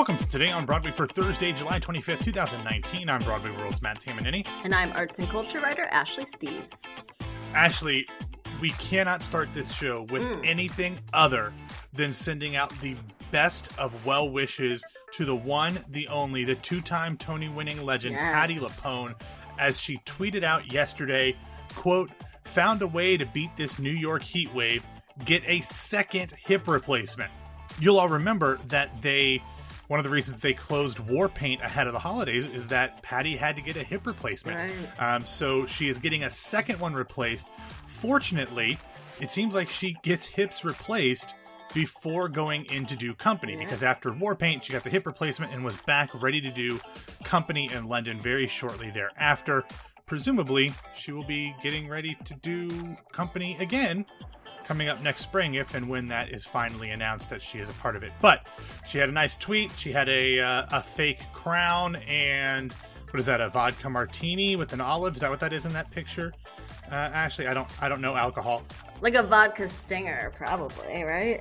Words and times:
Welcome 0.00 0.16
to 0.16 0.28
Today 0.30 0.50
on 0.50 0.64
Broadway 0.64 0.92
for 0.92 1.06
Thursday, 1.06 1.52
July 1.52 1.78
25th, 1.78 2.24
2019. 2.24 3.10
I'm 3.10 3.22
Broadway 3.22 3.50
World's 3.50 3.82
Matt 3.82 4.00
Tamanini. 4.00 4.46
And 4.64 4.74
I'm 4.74 4.92
arts 4.92 5.18
and 5.18 5.28
culture 5.28 5.60
writer 5.60 5.84
Ashley 5.90 6.24
Steves. 6.24 6.86
Ashley, 7.52 8.08
we 8.62 8.70
cannot 8.70 9.22
start 9.22 9.52
this 9.52 9.70
show 9.70 10.04
with 10.04 10.22
mm. 10.22 10.48
anything 10.48 10.98
other 11.12 11.52
than 11.92 12.14
sending 12.14 12.56
out 12.56 12.72
the 12.80 12.96
best 13.30 13.68
of 13.76 14.06
well 14.06 14.30
wishes 14.30 14.82
to 15.12 15.26
the 15.26 15.36
one, 15.36 15.78
the 15.90 16.08
only, 16.08 16.44
the 16.44 16.54
two 16.54 16.80
time 16.80 17.18
Tony 17.18 17.50
winning 17.50 17.84
legend, 17.84 18.14
yes. 18.14 18.32
Patti 18.32 18.54
LuPone, 18.54 19.14
as 19.58 19.78
she 19.78 19.98
tweeted 20.06 20.42
out 20.42 20.72
yesterday, 20.72 21.36
quote, 21.74 22.10
found 22.44 22.80
a 22.80 22.86
way 22.86 23.18
to 23.18 23.26
beat 23.26 23.54
this 23.58 23.78
New 23.78 23.90
York 23.90 24.22
heat 24.22 24.50
wave, 24.54 24.82
get 25.26 25.42
a 25.44 25.60
second 25.60 26.32
hip 26.38 26.66
replacement. 26.66 27.30
You'll 27.78 28.00
all 28.00 28.08
remember 28.08 28.58
that 28.68 29.02
they 29.02 29.42
one 29.90 29.98
of 29.98 30.04
the 30.04 30.10
reasons 30.10 30.38
they 30.38 30.54
closed 30.54 31.00
War 31.00 31.28
Paint 31.28 31.62
ahead 31.62 31.88
of 31.88 31.92
the 31.92 31.98
holidays 31.98 32.46
is 32.46 32.68
that 32.68 33.02
Patti 33.02 33.36
had 33.36 33.56
to 33.56 33.60
get 33.60 33.74
a 33.74 33.82
hip 33.82 34.06
replacement. 34.06 34.56
Right. 34.56 35.14
Um, 35.14 35.26
so 35.26 35.66
she 35.66 35.88
is 35.88 35.98
getting 35.98 36.22
a 36.22 36.30
second 36.30 36.78
one 36.78 36.94
replaced. 36.94 37.50
Fortunately, 37.88 38.78
it 39.20 39.32
seems 39.32 39.52
like 39.52 39.68
she 39.68 39.96
gets 40.04 40.24
hips 40.24 40.64
replaced 40.64 41.34
before 41.74 42.28
going 42.28 42.66
in 42.66 42.86
to 42.86 42.94
do 42.94 43.14
company 43.14 43.54
yeah. 43.54 43.58
because 43.58 43.82
after 43.82 44.12
War 44.12 44.36
Paint, 44.36 44.62
she 44.62 44.72
got 44.72 44.84
the 44.84 44.90
hip 44.90 45.06
replacement 45.06 45.52
and 45.52 45.64
was 45.64 45.76
back 45.78 46.10
ready 46.22 46.40
to 46.40 46.52
do 46.52 46.78
company 47.24 47.68
in 47.72 47.88
London 47.88 48.22
very 48.22 48.46
shortly 48.46 48.90
thereafter. 48.90 49.64
Presumably, 50.10 50.74
she 50.92 51.12
will 51.12 51.22
be 51.22 51.54
getting 51.62 51.86
ready 51.86 52.16
to 52.24 52.34
do 52.34 52.96
company 53.12 53.56
again 53.60 54.04
coming 54.64 54.88
up 54.88 55.00
next 55.02 55.20
spring 55.20 55.54
if 55.54 55.76
and 55.76 55.88
when 55.88 56.08
that 56.08 56.30
is 56.30 56.44
finally 56.44 56.90
announced 56.90 57.30
that 57.30 57.40
she 57.40 57.58
is 57.58 57.68
a 57.68 57.72
part 57.74 57.94
of 57.94 58.02
it. 58.02 58.10
But 58.20 58.44
she 58.84 58.98
had 58.98 59.08
a 59.08 59.12
nice 59.12 59.36
tweet. 59.36 59.70
She 59.76 59.92
had 59.92 60.08
a 60.08 60.40
uh, 60.40 60.66
a 60.72 60.82
fake 60.82 61.20
crown 61.32 61.94
and 62.08 62.72
what 62.72 63.20
is 63.20 63.26
that? 63.26 63.40
A 63.40 63.50
vodka 63.50 63.88
martini 63.88 64.56
with 64.56 64.72
an 64.72 64.80
olive? 64.80 65.14
Is 65.14 65.20
that 65.20 65.30
what 65.30 65.38
that 65.38 65.52
is 65.52 65.64
in 65.64 65.72
that 65.74 65.92
picture? 65.92 66.32
Uh, 66.90 66.94
Ashley, 66.96 67.46
I 67.46 67.54
don't 67.54 67.68
I 67.80 67.88
don't 67.88 68.00
know 68.00 68.16
alcohol. 68.16 68.64
Like 69.00 69.14
a 69.14 69.22
vodka 69.22 69.68
stinger, 69.68 70.32
probably, 70.34 71.04
right? 71.04 71.40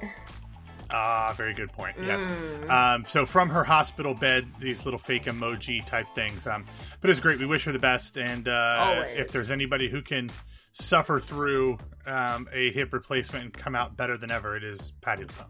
Ah, 0.92 1.34
very 1.36 1.54
good 1.54 1.72
point. 1.72 1.96
Yes. 2.02 2.24
Mm. 2.24 2.70
Um, 2.70 3.06
so 3.08 3.26
from 3.26 3.50
her 3.50 3.64
hospital 3.64 4.14
bed, 4.14 4.48
these 4.60 4.86
little 4.86 5.00
fake 5.00 5.26
emoji 5.26 5.86
type 5.86 6.08
things. 6.16 6.48
Um, 6.48 6.66
but 7.02 7.10
it's 7.10 7.20
great. 7.20 7.40
We 7.40 7.46
wish 7.46 7.66
her 7.66 7.72
the 7.72 7.80
best, 7.80 8.18
and 8.18 8.48
uh, 8.48 9.04
if 9.10 9.32
there's 9.32 9.52
anybody 9.52 9.90
who 9.90 10.02
can 10.02 10.30
suffer 10.72 11.20
through 11.20 11.78
um, 12.06 12.48
a 12.52 12.72
hip 12.72 12.94
replacement 12.94 13.46
and 13.46 13.54
come 13.54 13.76
out 13.76 13.96
better 13.96 14.18
than 14.18 14.32
ever, 14.32 14.56
it 14.56 14.64
is 14.64 14.94
Patti 15.02 15.24
LuPone. 15.24 15.48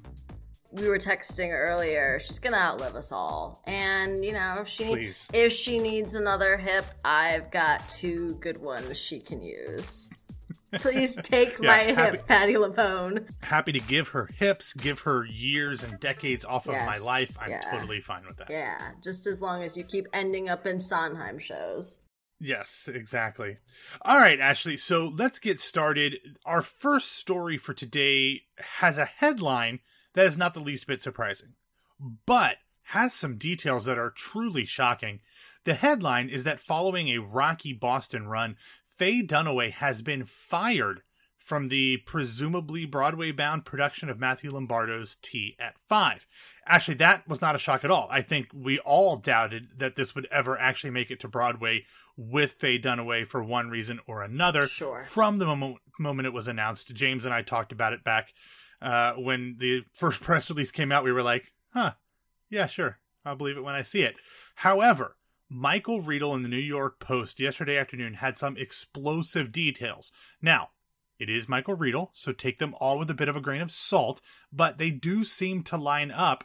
We 0.71 0.87
were 0.87 0.99
texting 0.99 1.51
earlier. 1.51 2.19
She's 2.19 2.37
gonna 2.37 2.57
outlive 2.57 2.95
us 2.95 3.11
all, 3.11 3.63
and 3.65 4.23
you 4.23 4.33
know 4.33 4.57
if 4.61 4.67
she 4.67 4.85
Please. 4.85 5.27
if 5.33 5.51
she 5.51 5.79
needs 5.79 6.13
another 6.13 6.57
hip, 6.57 6.85
I've 7.03 7.49
got 7.49 7.87
two 7.89 8.35
good 8.35 8.57
ones 8.57 8.95
she 8.95 9.19
can 9.19 9.41
use. 9.41 10.11
Please 10.73 11.16
take 11.16 11.59
yeah, 11.59 11.67
my 11.67 11.78
happy, 11.78 12.17
hip, 12.17 12.28
Patti 12.28 12.53
LuPone. 12.53 13.28
Happy 13.42 13.72
to 13.72 13.80
give 13.80 14.09
her 14.09 14.30
hips, 14.38 14.73
give 14.73 15.00
her 15.02 15.25
years 15.25 15.84
and 15.84 16.00
decades 16.00 16.45
off 16.45 16.67
yes, 16.67 16.81
of 16.81 16.88
my 16.88 16.98
life. 16.98 17.36
I'm 17.39 17.50
yeah. 17.52 17.72
totally 17.72 18.02
fine 18.02 18.25
with 18.25 18.38
that. 18.38 18.50
Yeah, 18.50 18.92
just 19.03 19.28
as 19.28 19.42
long 19.42 19.64
as 19.64 19.75
you 19.75 19.84
keep 19.84 20.08
ending 20.14 20.50
up 20.50 20.66
in 20.66 20.80
Sondheim 20.80 21.40
shows. 21.40 22.00
Yes, 22.40 22.88
exactly. 22.92 23.58
All 24.03 24.20
right, 24.20 24.40
Ashley. 24.40 24.78
So 24.78 25.08
let's 25.08 25.40
get 25.40 25.59
started. 25.59 26.38
Our 26.45 26.62
first 26.62 27.12
story 27.12 27.58
for 27.58 27.73
today 27.73 28.44
has 28.80 28.97
a 28.97 29.06
headline 29.06 29.80
that 30.14 30.25
is 30.25 30.38
not 30.38 30.53
the 30.53 30.62
least 30.62 30.88
bit 30.88 31.02
surprising, 31.02 31.53
but 32.25 32.58
has 32.84 33.14
some 33.14 33.38
details 33.38 33.86
that 33.86 33.97
are 33.97 34.09
truly 34.09 34.66
shocking. 34.66 35.20
The 35.66 35.73
headline 35.73 36.30
is 36.30 36.45
that 36.45 36.62
following 36.62 37.09
a 37.09 37.20
rocky 37.20 37.73
Boston 37.73 38.28
run, 38.28 38.56
Faye 39.00 39.23
Dunaway 39.23 39.72
has 39.72 40.02
been 40.02 40.25
fired 40.25 41.03
from 41.38 41.69
the 41.69 41.97
presumably 42.06 42.85
Broadway 42.85 43.31
bound 43.31 43.63
production 43.63 44.09
of 44.09 44.19
Matthew 44.19 44.51
Lombardo's 44.51 45.16
Tea 45.22 45.56
at 45.57 45.78
Five. 45.88 46.28
Actually, 46.66 46.96
that 46.96 47.25
was 47.25 47.41
not 47.41 47.56
a 47.56 47.59
shock 47.59 47.85
at 47.85 47.91
all. 47.91 48.09
I 48.12 48.22
think 48.22 48.50
we 48.53 48.78
all 48.79 49.16
doubted 49.16 49.69
that 49.78 49.96
this 49.96 50.16
would 50.16 50.28
ever 50.29 50.59
actually 50.59 50.90
make 50.90 51.09
it 51.09 51.22
to 51.22 51.29
Broadway 51.29 51.85
with 52.18 52.51
Faye 52.51 52.78
Dunaway 52.78 53.25
for 53.25 53.41
one 53.41 53.69
reason 53.69 54.01
or 54.06 54.22
another. 54.22 54.68
Sure. 54.68 55.03
From 55.03 55.40
the 55.40 55.46
moment, 55.46 55.78
moment 55.97 56.25
it 56.25 56.34
was 56.34 56.50
announced, 56.50 56.94
James 56.94 57.23
and 57.23 57.34
I 57.34 57.41
talked 57.41 57.72
about 57.72 57.94
it 57.94 58.03
back 58.03 58.34
uh, 58.81 59.13
when 59.13 59.56
the 59.59 59.85
first 59.94 60.19
press 60.22 60.50
release 60.50 60.72
came 60.72 60.91
out. 60.91 61.06
We 61.06 61.13
were 61.13 61.23
like, 61.23 61.53
huh, 61.73 61.94
yeah, 62.50 62.68
sure. 62.68 63.00
I'll 63.23 63.38
believe 63.38 63.56
it 63.56 63.63
when 63.63 63.75
I 63.75 63.81
see 63.81 64.02
it. 64.02 64.18
However, 64.56 65.16
Michael 65.49 65.99
Riedel 66.01 66.35
in 66.35 66.43
the 66.43 66.47
New 66.47 66.57
York 66.57 66.99
Post 66.99 67.39
yesterday 67.39 67.75
afternoon 67.75 68.15
had 68.15 68.37
some 68.37 68.55
explosive 68.55 69.51
details. 69.51 70.11
Now, 70.41 70.69
it 71.17 71.27
is 71.27 71.49
Michael 71.49 71.73
Riedel, 71.73 72.11
so 72.13 72.31
take 72.31 72.59
them 72.59 72.75
all 72.79 72.99
with 72.99 73.09
a 73.09 73.15
bit 73.15 73.27
of 73.27 73.35
a 73.35 73.41
grain 73.41 73.61
of 73.61 73.71
salt, 73.71 74.21
but 74.53 74.77
they 74.77 74.91
do 74.91 75.23
seem 75.23 75.63
to 75.63 75.75
line 75.75 76.11
up 76.11 76.43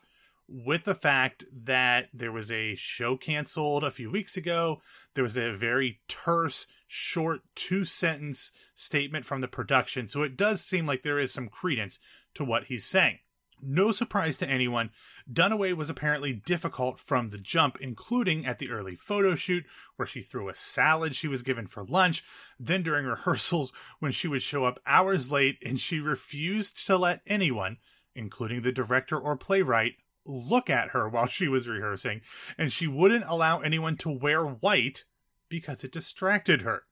with 0.49 0.85
the 0.85 0.95
fact 0.95 1.45
that 1.53 2.09
there 2.15 2.33
was 2.33 2.51
a 2.51 2.75
show 2.77 3.17
canceled 3.17 3.85
a 3.85 3.91
few 3.91 4.11
weeks 4.11 4.39
ago. 4.39 4.81
There 5.15 5.25
was 5.25 5.37
a 5.37 5.53
very 5.53 6.01
terse, 6.09 6.67
short, 6.87 7.43
two 7.55 7.85
sentence 7.85 8.53
statement 8.75 9.27
from 9.27 9.43
the 9.43 9.49
production. 9.49 10.09
So 10.09 10.23
it 10.23 10.37
does 10.37 10.63
seem 10.63 10.87
like 10.87 11.03
there 11.03 11.21
is 11.21 11.33
some 11.33 11.49
credence 11.49 11.99
to 12.35 12.45
what 12.45 12.65
he's 12.65 12.85
saying. 12.85 13.19
No 13.67 13.93
surprise 13.93 14.37
to 14.39 14.49
anyone, 14.49 14.91
Dunaway 15.31 15.75
was 15.75 15.89
apparently 15.89 16.35
difficult 16.35 17.01
from 17.01 17.31
the 17.31 17.39
jump, 17.39 17.79
including 17.81 18.45
at 18.45 18.59
the 18.59 18.69
early 18.69 18.95
photo 18.95 19.37
shoot 19.37 19.65
where 19.97 20.07
she 20.07 20.21
threw 20.21 20.51
a 20.51 20.55
salad 20.55 21.17
she 21.17 21.29
was 21.29 21.43
given 21.43 21.67
for 21.67 21.83
lunch, 21.83 22.23
then 22.61 22.83
during 22.83 23.07
rehearsals 23.07 23.73
when 24.01 24.13
she 24.13 24.29
would 24.29 24.43
show 24.43 24.67
up 24.67 24.81
hours 24.87 25.31
late 25.31 25.57
and 25.65 25.81
she 25.81 25.99
refused 25.99 26.87
to 26.87 26.99
let 26.99 27.23
anyone, 27.27 27.79
including 28.15 28.61
the 28.61 28.73
director 28.73 29.19
or 29.19 29.35
playwright, 29.35 29.95
look 30.27 30.69
at 30.69 30.91
her 30.91 31.09
while 31.11 31.27
she 31.27 31.49
was 31.49 31.67
rehearsing, 31.67 32.21
and 32.59 32.71
she 32.71 32.87
wouldn't 32.87 33.25
allow 33.27 33.61
anyone 33.61 33.97
to 33.97 34.11
wear 34.11 34.45
white 34.45 35.05
because 35.49 35.83
it 35.83 35.93
distracted 35.93 36.63
her. 36.63 36.83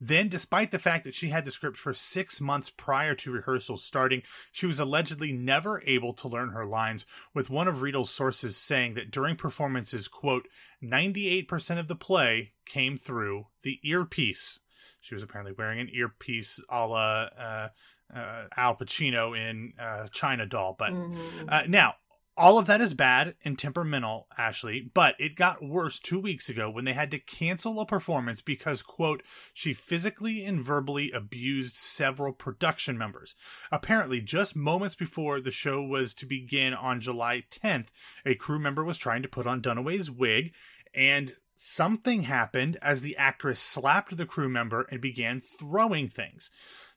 Then, 0.00 0.28
despite 0.28 0.70
the 0.70 0.78
fact 0.78 1.04
that 1.04 1.14
she 1.14 1.28
had 1.28 1.44
the 1.44 1.50
script 1.50 1.76
for 1.76 1.92
six 1.92 2.40
months 2.40 2.70
prior 2.70 3.14
to 3.16 3.32
rehearsals 3.32 3.84
starting, 3.84 4.22
she 4.50 4.66
was 4.66 4.78
allegedly 4.78 5.32
never 5.32 5.82
able 5.86 6.14
to 6.14 6.28
learn 6.28 6.50
her 6.50 6.66
lines, 6.66 7.06
with 7.34 7.50
one 7.50 7.68
of 7.68 7.82
Riedel's 7.82 8.10
sources 8.10 8.56
saying 8.56 8.94
that 8.94 9.10
during 9.10 9.36
performances, 9.36 10.08
quote, 10.08 10.48
98% 10.82 11.78
of 11.78 11.88
the 11.88 11.96
play 11.96 12.52
came 12.64 12.96
through 12.96 13.46
the 13.62 13.78
earpiece. 13.82 14.60
She 15.00 15.14
was 15.14 15.22
apparently 15.22 15.54
wearing 15.56 15.80
an 15.80 15.90
earpiece 15.92 16.60
a 16.68 16.86
la 16.86 17.22
uh, 17.38 17.68
uh, 18.14 18.44
Al 18.56 18.76
Pacino 18.76 19.38
in 19.38 19.72
uh, 19.78 20.06
China 20.08 20.46
Doll. 20.46 20.76
But 20.78 20.92
mm-hmm. 20.92 21.48
Uh, 21.48 21.62
now, 21.68 21.94
all 22.36 22.58
of 22.58 22.66
that 22.66 22.80
is 22.80 22.94
bad 22.94 23.34
and 23.44 23.58
temperamental, 23.58 24.26
Ashley, 24.38 24.90
but 24.94 25.14
it 25.18 25.36
got 25.36 25.62
worse 25.62 25.98
two 25.98 26.18
weeks 26.18 26.48
ago 26.48 26.70
when 26.70 26.84
they 26.84 26.92
had 26.92 27.10
to 27.10 27.18
cancel 27.18 27.80
a 27.80 27.86
performance 27.86 28.40
because, 28.40 28.82
quote, 28.82 29.22
she 29.52 29.74
physically 29.74 30.44
and 30.44 30.62
verbally 30.62 31.10
abused 31.10 31.76
several 31.76 32.32
production 32.32 32.96
members. 32.96 33.34
Apparently, 33.70 34.20
just 34.20 34.56
moments 34.56 34.94
before 34.94 35.40
the 35.40 35.50
show 35.50 35.82
was 35.82 36.14
to 36.14 36.26
begin 36.26 36.72
on 36.72 37.00
July 37.00 37.44
10th, 37.50 37.88
a 38.24 38.34
crew 38.34 38.58
member 38.58 38.84
was 38.84 38.96
trying 38.96 39.22
to 39.22 39.28
put 39.28 39.46
on 39.46 39.60
Dunaway's 39.60 40.10
wig, 40.10 40.52
and 40.94 41.34
something 41.54 42.22
happened 42.22 42.78
as 42.80 43.02
the 43.02 43.16
actress 43.16 43.60
slapped 43.60 44.16
the 44.16 44.24
crew 44.24 44.48
member 44.48 44.86
and 44.90 45.00
began 45.00 45.40
throwing 45.40 46.08
things. 46.08 46.50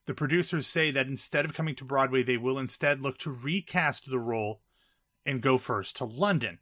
The 0.05 0.13
producers 0.13 0.67
say 0.67 0.91
that 0.91 1.07
instead 1.07 1.45
of 1.45 1.53
coming 1.53 1.75
to 1.75 1.85
Broadway, 1.85 2.23
they 2.23 2.37
will 2.37 2.59
instead 2.59 3.01
look 3.01 3.17
to 3.19 3.31
recast 3.31 4.09
the 4.09 4.19
role 4.19 4.61
and 5.25 5.41
go 5.41 5.57
first 5.57 5.95
to 5.97 6.05
London. 6.05 6.59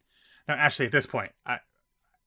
Now, 0.47 0.55
actually, 0.55 0.87
at 0.87 0.91
this 0.91 1.05
point, 1.05 1.31
I, 1.45 1.59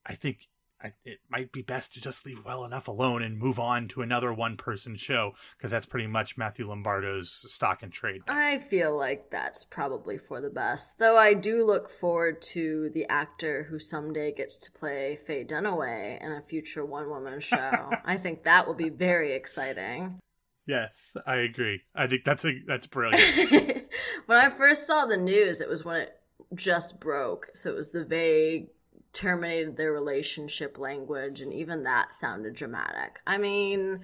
I 0.07 0.15
think 0.15 0.49
I, 0.85 0.93
it 1.05 1.21
might 1.31 1.51
be 1.51 1.63
best 1.63 1.95
to 1.95 2.01
just 2.01 2.27
leave 2.27 2.45
well 2.45 2.65
enough 2.65 2.89
alone 2.89 3.23
and 3.23 3.39
move 3.39 3.59
on 3.59 3.89
to 3.89 4.03
another 4.03 4.35
one-person 4.35 4.97
show 4.97 5.33
because 5.57 5.71
that's 5.71 5.87
pretty 5.87 6.07
much 6.07 6.37
Matthew 6.37 6.69
Lombardo's 6.69 7.31
stock 7.51 7.83
and 7.83 7.91
trade. 7.91 8.21
I 8.29 8.59
feel 8.59 8.95
like 8.95 9.31
that's 9.31 9.65
probably 9.65 10.19
for 10.19 10.43
the 10.43 10.51
best, 10.51 10.99
though. 10.99 11.17
I 11.17 11.33
do 11.33 11.65
look 11.65 11.89
forward 11.89 12.43
to 12.43 12.91
the 12.91 13.07
actor 13.09 13.65
who 13.65 13.79
someday 13.79 14.33
gets 14.33 14.59
to 14.59 14.73
play 14.73 15.17
Faye 15.17 15.45
Dunaway 15.45 16.23
in 16.23 16.33
a 16.33 16.43
future 16.43 16.85
one-woman 16.85 17.41
show. 17.41 17.91
I 18.05 18.19
think 18.19 18.45
that 18.45 18.67
will 18.67 18.75
be 18.75 18.91
very 18.91 19.33
exciting. 19.33 20.21
Yes, 20.67 21.17
I 21.27 21.37
agree. 21.37 21.83
I 21.95 22.07
think 22.07 22.25
that's 22.25 22.45
a 22.45 22.59
that's 22.67 22.87
brilliant. 22.87 23.91
when 24.27 24.39
I 24.39 24.49
first 24.49 24.87
saw 24.87 25.05
the 25.05 25.17
news, 25.17 25.61
it 25.61 25.69
was 25.69 25.85
when 25.85 26.03
it 26.03 26.17
just 26.55 27.01
broke. 27.01 27.51
So 27.55 27.71
it 27.71 27.77
was 27.77 27.91
the 27.91 28.05
vague 28.05 28.69
terminated 29.13 29.77
their 29.77 29.93
relationship 29.93 30.79
language, 30.79 31.41
and 31.41 31.53
even 31.53 31.85
that 31.85 32.13
sounded 32.15 32.55
dramatic. 32.55 33.21
I 33.27 33.39
mean, 33.39 34.01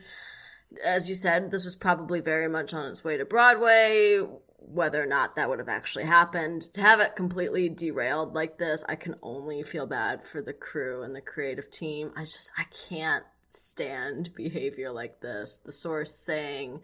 as 0.85 1.09
you 1.09 1.15
said, 1.17 1.51
this 1.51 1.65
was 1.65 1.75
probably 1.75 2.21
very 2.21 2.49
much 2.49 2.73
on 2.75 2.89
its 2.91 3.03
way 3.03 3.17
to 3.17 3.25
Broadway. 3.25 4.21
whether 4.61 5.03
or 5.03 5.07
not 5.07 5.37
that 5.37 5.49
would 5.49 5.59
have 5.59 5.69
actually 5.69 6.05
happened. 6.05 6.63
To 6.75 6.81
have 6.81 7.01
it 7.01 7.17
completely 7.17 7.69
derailed 7.69 8.35
like 8.35 8.59
this, 8.59 8.85
I 8.89 8.95
can 8.95 9.17
only 9.23 9.63
feel 9.63 9.87
bad 9.87 10.25
for 10.25 10.43
the 10.43 10.53
crew 10.53 11.03
and 11.03 11.15
the 11.15 11.21
creative 11.21 11.71
team. 11.71 12.13
I 12.17 12.23
just, 12.23 12.53
I 12.57 12.65
can't 12.89 13.25
stand 13.51 14.35
behavior 14.35 14.93
like 14.93 15.21
this. 15.21 15.61
The 15.65 15.73
source 15.73 16.15
saying, 16.15 16.83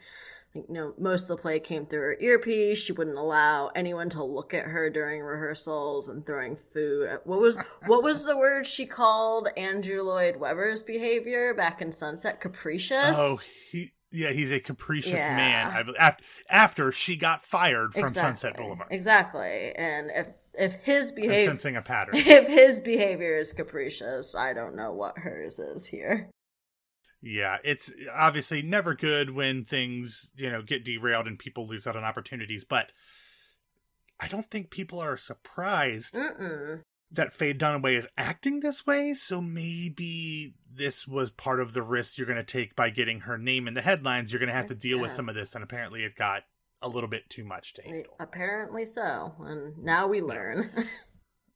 you 0.57 0.75
know, 0.75 0.95
most 0.99 1.23
of 1.23 1.29
the 1.29 1.37
play 1.37 1.61
came 1.61 1.87
through 1.87 2.01
her 2.01 2.17
earpiece. 2.21 2.79
She 2.79 2.93
wouldn't 2.93 3.17
allow 3.17 3.69
anyone 3.75 4.09
to 4.11 4.25
look 4.25 4.55
at 4.55 4.65
her 4.65 4.91
during 4.91 5.23
rehearsals 5.23 6.09
and 6.09 6.25
throwing 6.25 6.57
food. 6.57 7.09
Uh, 7.09 7.19
what 7.25 7.41
was 7.41 7.59
what 7.87 8.03
was 8.03 8.25
the 8.25 8.37
word 8.37 8.67
she 8.67 8.87
called 8.87 9.49
Andrew 9.57 10.03
Lloyd 10.03 10.37
Webber's 10.37 10.83
behavior 10.83 11.55
back 11.55 11.83
in 11.83 11.93
Sunset? 11.93 12.41
Capricious. 12.41 13.17
Oh, 13.19 13.39
he 13.71 13.93
yeah, 14.13 14.31
he's 14.31 14.53
a 14.53 14.61
capricious 14.61 15.13
yeah. 15.13 15.37
man. 15.37 15.87
After 15.99 16.23
after 16.49 16.93
she 16.93 17.17
got 17.17 17.45
fired 17.45 17.93
from 17.93 18.05
exactly. 18.05 18.29
Sunset 18.29 18.57
Boulevard, 18.57 18.89
exactly. 18.91 19.73
And 19.77 20.11
if 20.15 20.29
if 20.55 20.75
his 20.77 21.13
behavior 21.13 21.45
sensing 21.45 21.77
a 21.77 21.83
pattern, 21.83 22.15
if 22.17 22.47
his 22.47 22.81
behavior 22.81 23.37
is 23.37 23.53
capricious, 23.53 24.35
I 24.35 24.53
don't 24.53 24.77
know 24.77 24.93
what 24.93 25.19
hers 25.19 25.59
is 25.59 25.87
here. 25.87 26.31
Yeah, 27.27 27.59
it's 27.65 27.93
obviously 28.15 28.63
never 28.63 28.95
good 28.95 29.31
when 29.31 29.65
things, 29.65 30.31
you 30.37 30.49
know, 30.49 30.63
get 30.63 30.85
derailed 30.85 31.27
and 31.27 31.37
people 31.37 31.67
lose 31.67 31.85
out 31.85 31.97
on 31.97 32.05
opportunities, 32.05 32.63
but 32.63 32.93
I 34.21 34.29
don't 34.29 34.49
think 34.49 34.71
people 34.71 35.01
are 35.01 35.17
surprised 35.17 36.15
Mm-mm. 36.15 36.83
that 37.11 37.35
Faye 37.35 37.53
Dunaway 37.53 37.97
is 37.97 38.07
acting 38.17 38.61
this 38.61 38.87
way, 38.87 39.13
so 39.13 39.41
maybe 39.41 40.55
this 40.73 41.09
was 41.09 41.33
part 41.33 41.61
of 41.61 41.73
the 41.73 41.83
risk 41.83 42.17
you're 42.17 42.29
going 42.29 42.37
to 42.37 42.45
take 42.45 42.77
by 42.77 42.91
getting 42.91 43.21
her 43.21 43.37
name 43.37 43.67
in 43.67 43.75
the 43.75 43.83
headlines. 43.83 44.31
You're 44.31 44.39
going 44.39 44.49
to 44.49 44.55
have 44.55 44.69
to 44.69 44.77
deal 44.77 45.01
with 45.01 45.13
some 45.13 45.29
of 45.29 45.35
this, 45.35 45.57
and 45.57 45.65
apparently 45.65 46.05
it 46.05 46.15
got 46.15 46.45
a 46.81 46.89
little 46.89 47.09
bit 47.09 47.29
too 47.29 47.43
much 47.43 47.75
to 47.75 47.83
handle. 47.83 48.17
Apparently 48.21 48.85
so, 48.85 49.35
and 49.41 49.77
now 49.79 50.07
we 50.07 50.21
learn. 50.21 50.71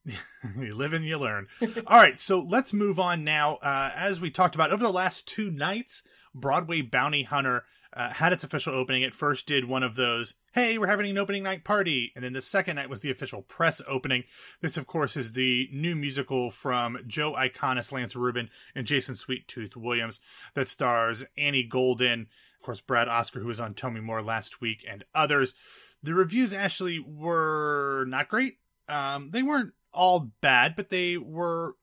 You 0.59 0.75
live 0.75 0.95
and 0.95 1.05
you 1.05 1.19
learn. 1.19 1.49
All 1.87 1.99
right, 1.99 2.19
so 2.19 2.41
let's 2.41 2.73
move 2.73 2.99
on 2.99 3.25
now. 3.25 3.57
Uh, 3.57 3.93
as 3.95 4.21
we 4.21 4.31
talked 4.31 4.55
about 4.55 4.73
over 4.73 4.83
the 4.83 4.91
last 4.91 5.29
two 5.29 5.51
nights, 5.51 6.03
Broadway 6.35 6.81
Bounty 6.81 7.25
Hunter 7.25 7.65
uh, 7.93 8.11
had 8.11 8.33
its 8.33 8.45
official 8.45 8.75
opening. 8.75 9.03
It 9.03 9.15
first 9.15 9.47
did 9.47 9.65
one 9.65 9.83
of 9.83 9.97
those, 9.97 10.35
hey, 10.53 10.79
we're 10.79 10.87
having 10.87 11.11
an 11.11 11.19
opening 11.19 11.43
night 11.43 11.65
party. 11.65 12.13
And 12.15 12.25
then 12.25 12.33
the 12.33 12.41
second 12.41 12.77
night 12.77 12.89
was 12.89 13.01
the 13.01 13.11
official 13.11 13.43
press 13.43 13.83
opening. 13.87 14.25
This, 14.61 14.77
of 14.77 14.87
course, 14.87 15.17
is 15.17 15.33
the 15.33 15.69
new 15.73 15.95
musical 15.95 16.51
from 16.51 16.99
Joe 17.07 17.35
Iconis, 17.35 17.93
Lance 17.93 18.15
Rubin, 18.17 18.49
and 18.75 18.87
Jason 18.87 19.17
Sweet 19.17 19.49
Tooth 19.49 19.77
Williams 19.77 20.21
that 20.55 20.69
stars 20.69 21.25
Annie 21.37 21.65
Golden, 21.65 22.29
of 22.61 22.65
course, 22.65 22.81
Brad 22.81 23.09
Oscar, 23.09 23.41
who 23.41 23.49
was 23.49 23.61
on 23.61 23.75
Tell 23.75 23.91
Me 23.91 24.01
More 24.01 24.23
last 24.23 24.61
week, 24.61 24.85
and 24.89 25.05
others. 25.15 25.55
The 26.03 26.15
reviews 26.15 26.55
actually 26.55 26.99
were 26.99 28.07
not 28.09 28.29
great. 28.29 28.59
Um, 28.89 29.31
they 29.31 29.43
weren't 29.43 29.73
all 29.93 30.33
bad, 30.41 30.77
but 30.77 30.89
they 30.89 31.17
were 31.17 31.75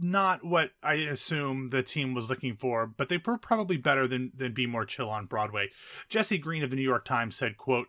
not 0.00 0.44
what 0.44 0.70
I 0.82 0.94
assume 0.94 1.68
the 1.68 1.82
team 1.82 2.14
was 2.14 2.30
looking 2.30 2.56
for, 2.56 2.86
but 2.86 3.08
they 3.08 3.18
were 3.24 3.38
probably 3.38 3.76
better 3.76 4.06
than 4.08 4.32
than 4.34 4.52
Be 4.52 4.66
More 4.66 4.84
Chill 4.84 5.10
on 5.10 5.26
Broadway. 5.26 5.70
Jesse 6.08 6.38
Green 6.38 6.62
of 6.62 6.70
the 6.70 6.76
New 6.76 6.82
York 6.82 7.04
Times 7.04 7.36
said, 7.36 7.56
quote, 7.56 7.88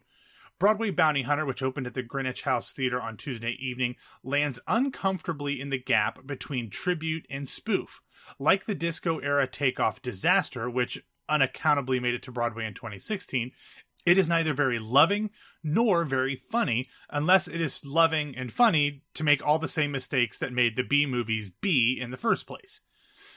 Broadway 0.59 0.91
Bounty 0.91 1.23
Hunter, 1.23 1.43
which 1.43 1.63
opened 1.63 1.87
at 1.87 1.95
the 1.95 2.03
Greenwich 2.03 2.43
House 2.43 2.71
Theater 2.71 3.01
on 3.01 3.17
Tuesday 3.17 3.57
evening, 3.59 3.95
lands 4.23 4.59
uncomfortably 4.67 5.59
in 5.59 5.71
the 5.71 5.79
gap 5.79 6.27
between 6.27 6.69
tribute 6.69 7.25
and 7.31 7.49
spoof. 7.49 8.01
Like 8.37 8.65
the 8.65 8.75
disco 8.75 9.17
era 9.17 9.47
takeoff 9.47 10.03
Disaster, 10.03 10.69
which 10.69 11.03
unaccountably 11.27 11.99
made 11.99 12.13
it 12.13 12.21
to 12.23 12.31
Broadway 12.31 12.67
in 12.67 12.75
2016, 12.75 13.51
it 14.05 14.17
is 14.17 14.27
neither 14.27 14.53
very 14.53 14.79
loving 14.79 15.29
nor 15.63 16.05
very 16.05 16.35
funny, 16.35 16.87
unless 17.09 17.47
it 17.47 17.61
is 17.61 17.85
loving 17.85 18.35
and 18.35 18.51
funny 18.51 19.03
to 19.13 19.23
make 19.23 19.45
all 19.45 19.59
the 19.59 19.67
same 19.67 19.91
mistakes 19.91 20.37
that 20.37 20.53
made 20.53 20.75
the 20.75 20.83
B 20.83 21.05
movies 21.05 21.49
B 21.49 21.97
in 21.99 22.11
the 22.11 22.17
first 22.17 22.47
place. 22.47 22.79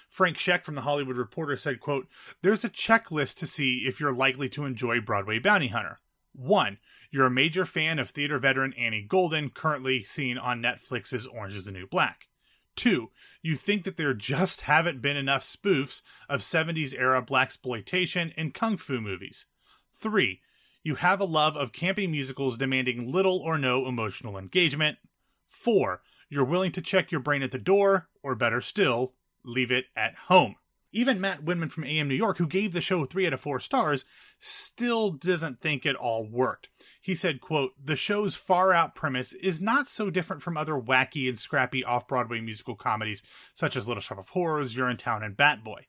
Frank 0.09 0.39
Scheck 0.39 0.65
from 0.65 0.75
the 0.75 0.83
Hollywood 0.83 1.17
Reporter 1.17 1.57
said, 1.57 1.81
quote, 1.81 2.07
There's 2.43 2.65
a 2.65 2.71
checklist 2.71 3.37
to 3.39 3.47
see 3.47 3.85
if 3.87 4.01
you're 4.01 4.13
likely 4.13 4.49
to 4.51 4.65
enjoy 4.65 5.01
Broadway 5.01 5.39
Bounty 5.39 5.69
Hunter. 5.69 6.01
1. 6.33 6.79
You're 7.11 7.27
a 7.27 7.31
major 7.31 7.65
fan 7.65 7.99
of 7.99 8.11
theater 8.11 8.39
veteran 8.39 8.73
Annie 8.75 9.03
Golden, 9.03 9.51
currently 9.51 10.03
seen 10.03 10.39
on 10.39 10.63
Netflix's 10.63 11.27
Orange 11.27 11.55
is 11.55 11.65
the 11.65 11.73
New 11.73 11.87
Black. 11.87 12.29
2. 12.77 13.11
You 13.43 13.57
think 13.57 13.85
that 13.85 13.97
there 13.97 14.15
just 14.15 14.63
haven't 14.63 15.03
been 15.03 15.17
enough 15.17 15.45
spoofs 15.45 16.03
of 16.29 16.41
70s 16.41 16.95
era 16.99 17.23
blaxploitation 17.23 18.33
and 18.37 18.55
kung 18.55 18.77
fu 18.77 19.01
movies. 19.01 19.47
3 19.95 20.41
you 20.85 20.97
have 20.97 21.19
a 21.19 21.25
love 21.25 21.57
of 21.57 21.73
campy 21.73 22.09
musicals 22.09 22.59
demanding 22.59 23.11
little 23.11 23.39
or 23.39 23.57
no 23.57 23.87
emotional 23.87 24.37
engagement. 24.37 24.99
4. 25.49 26.03
You're 26.29 26.45
willing 26.45 26.73
to 26.73 26.83
check 26.83 27.11
your 27.11 27.23
brain 27.23 27.43
at 27.43 27.53
the 27.53 27.59
door, 27.59 28.09
or 28.23 28.35
better 28.35 28.61
still, 28.61 29.15
leave 29.45 29.73
it 29.73 29.87
at 29.97 30.15
home. 30.29 30.57
Even 30.93 31.21
Matt 31.21 31.45
Windman 31.45 31.71
from 31.71 31.85
AM 31.85 32.07
New 32.07 32.15
York, 32.15 32.39
who 32.39 32.47
gave 32.47 32.73
the 32.73 32.83
show 32.83 33.05
3 33.05 33.27
out 33.27 33.33
of 33.33 33.41
4 33.41 33.61
stars, 33.61 34.05
still 34.39 35.11
doesn't 35.11 35.61
think 35.61 35.85
it 35.85 35.97
all 35.97 36.25
worked. 36.25 36.69
He 37.01 37.15
said, 37.15 37.41
quote, 37.41 37.73
The 37.83 37.97
show's 37.97 38.37
far 38.37 38.73
out 38.73 38.95
premise 38.95 39.33
is 39.33 39.61
not 39.61 39.89
so 39.89 40.11
different 40.11 40.43
from 40.43 40.57
other 40.57 40.75
wacky 40.75 41.29
and 41.29 41.39
scrappy 41.39 41.83
off 41.83 42.07
Broadway 42.07 42.41
musical 42.41 42.77
comedies 42.77 43.23
such 43.55 43.75
as 43.75 43.89
Little 43.89 44.03
Shop 44.03 44.19
of 44.19 44.29
Horrors, 44.29 44.75
Urinetown, 44.75 45.25
and 45.25 45.37
Bat 45.37 45.65
Boy. 45.65 45.87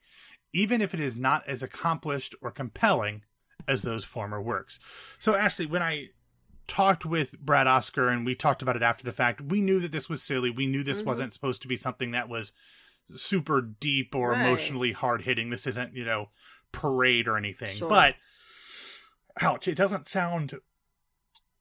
Even 0.54 0.82
if 0.82 0.94
it 0.94 1.00
is 1.02 1.18
not 1.18 1.48
as 1.48 1.62
accomplished 1.62 2.34
or 2.42 2.50
compelling 2.50 3.24
as 3.68 3.82
those 3.82 4.04
former 4.04 4.42
works. 4.42 4.80
So, 5.20 5.36
Ashley, 5.36 5.66
when 5.66 5.82
I 5.82 6.10
talked 6.68 7.06
with 7.06 7.40
Brad 7.40 7.68
Oscar 7.68 8.10
and 8.10 8.26
we 8.26 8.36
talked 8.36 8.62
about 8.62 8.76
it 8.76 8.82
after 8.82 9.04
the 9.04 9.12
fact, 9.12 9.42
we 9.42 9.62
knew 9.62 9.80
that 9.80 9.92
this 9.92 10.10
was 10.10 10.22
silly. 10.22 10.50
We 10.50 10.68
knew 10.68 10.84
this 10.84 11.00
mm-hmm. 11.00 11.08
wasn't 11.08 11.34
supposed 11.34 11.62
to 11.62 11.68
be 11.68 11.76
something 11.76 12.12
that 12.12 12.30
was 12.30 12.54
super 13.16 13.62
deep 13.62 14.16
or 14.16 14.32
right. 14.32 14.42
emotionally 14.42 14.92
hard 14.92 15.24
hitting. 15.24 15.50
This 15.50 15.68
isn't, 15.68 15.94
you 15.94 16.06
know, 16.06 16.30
parade 16.72 17.28
or 17.28 17.38
anything. 17.38 17.76
Sure. 17.76 17.90
But 17.90 18.16
ouch, 19.42 19.68
it 19.68 19.76
doesn't 19.76 20.08
sound 20.08 20.60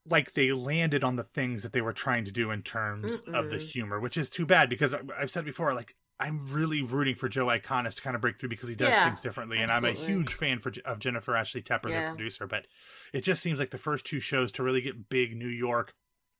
like 0.08 0.34
they 0.34 0.52
landed 0.52 1.02
on 1.02 1.16
the 1.16 1.24
things 1.24 1.62
that 1.62 1.72
they 1.72 1.80
were 1.80 1.92
trying 1.92 2.24
to 2.24 2.32
do 2.32 2.50
in 2.50 2.62
terms 2.62 3.20
Mm-mm. 3.22 3.34
of 3.34 3.50
the 3.50 3.58
humor, 3.58 4.00
which 4.00 4.16
is 4.16 4.28
too 4.28 4.46
bad 4.46 4.68
because 4.68 4.94
I've 5.18 5.30
said 5.30 5.44
before, 5.44 5.72
like 5.74 5.96
I'm 6.20 6.46
really 6.46 6.82
rooting 6.82 7.16
for 7.16 7.28
Joe 7.28 7.46
Iconis 7.46 7.94
to 7.96 8.02
kind 8.02 8.14
of 8.14 8.22
break 8.22 8.38
through 8.38 8.48
because 8.48 8.68
he 8.68 8.74
does 8.74 8.90
yeah, 8.90 9.08
things 9.08 9.20
differently, 9.20 9.58
absolutely. 9.58 9.90
and 9.90 9.98
I'm 9.98 10.04
a 10.04 10.06
huge 10.06 10.34
fan 10.34 10.60
for 10.60 10.72
of 10.84 10.98
Jennifer 11.00 11.34
Ashley 11.34 11.62
Tepper, 11.62 11.90
yeah. 11.90 12.10
the 12.10 12.16
producer. 12.16 12.46
But 12.46 12.66
it 13.12 13.22
just 13.22 13.42
seems 13.42 13.58
like 13.58 13.70
the 13.70 13.78
first 13.78 14.06
two 14.06 14.20
shows 14.20 14.52
to 14.52 14.62
really 14.62 14.80
get 14.80 15.08
big 15.08 15.36
New 15.36 15.48
York 15.48 15.94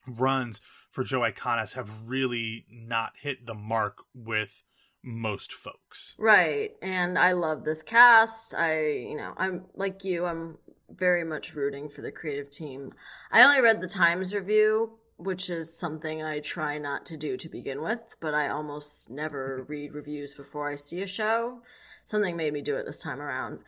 runs 0.07 0.61
for 0.91 1.03
Joe 1.03 1.21
Iconis 1.21 1.75
have 1.75 1.91
really 2.07 2.67
not 2.71 3.15
hit 3.21 3.47
the 3.47 3.55
mark 3.55 3.99
with 4.15 4.63
most 5.03 5.53
folks. 5.53 6.15
Right, 6.19 6.73
and 6.81 7.19
I 7.19 7.33
love 7.33 7.65
this 7.65 7.83
cast. 7.83 8.55
I, 8.55 8.89
you 8.89 9.17
know, 9.17 9.35
I'm 9.37 9.65
like 9.75 10.05
you. 10.05 10.25
I'm 10.25 10.59
very 10.89 11.25
much 11.25 11.55
rooting 11.55 11.89
for 11.89 12.03
the 12.03 12.13
creative 12.13 12.51
team. 12.51 12.93
I 13.33 13.43
only 13.43 13.61
read 13.61 13.81
the 13.81 13.89
Times 13.89 14.35
review 14.35 14.93
which 15.17 15.51
is 15.51 15.79
something 15.79 16.23
I 16.23 16.41
try 16.41 16.79
not 16.79 17.07
to 17.07 17.17
do 17.17 17.37
to 17.37 17.49
begin 17.49 17.83
with, 17.83 18.17
but 18.21 18.35
I 18.35 18.49
almost 18.49 19.11
never 19.11 19.61
mm-hmm. 19.61 19.71
read 19.71 19.95
reviews 19.95 20.35
before 20.35 20.71
I 20.71 20.75
see 20.75 21.03
a 21.03 21.07
show. 21.07 21.61
Something 22.05 22.37
made 22.37 22.53
me 22.53 22.63
do 22.63 22.77
it 22.77 22.85
this 22.85 22.99
time 22.99 23.21
around. 23.21 23.61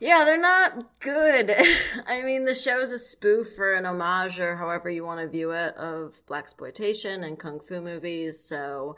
Yeah, 0.00 0.24
they're 0.24 0.40
not 0.40 1.00
good. 1.00 1.54
I 2.06 2.22
mean, 2.22 2.44
the 2.44 2.54
show's 2.54 2.92
a 2.92 2.98
spoof 2.98 3.58
or 3.58 3.72
an 3.74 3.86
homage, 3.86 4.40
or 4.40 4.56
however 4.56 4.88
you 4.88 5.04
want 5.04 5.20
to 5.20 5.28
view 5.28 5.50
it, 5.50 5.76
of 5.76 6.22
blaxploitation 6.26 7.24
and 7.26 7.38
kung 7.38 7.60
fu 7.60 7.80
movies. 7.80 8.38
So, 8.38 8.96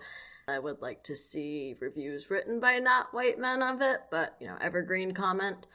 I 0.48 0.58
would 0.58 0.80
like 0.80 1.04
to 1.04 1.14
see 1.14 1.76
reviews 1.80 2.30
written 2.30 2.58
by 2.58 2.78
not 2.78 3.14
white 3.14 3.38
men 3.38 3.62
of 3.62 3.80
it, 3.80 4.00
but 4.10 4.36
you 4.40 4.46
know, 4.46 4.56
evergreen 4.60 5.12
comment. 5.12 5.66